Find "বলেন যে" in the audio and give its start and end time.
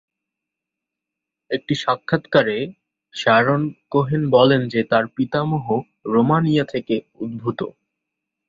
4.29-4.81